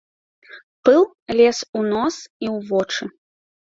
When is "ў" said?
2.57-2.61